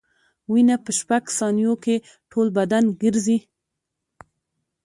[0.51, 1.95] وینه په شپږ ثانیو کې
[2.31, 3.37] ټول بدن ګرځي.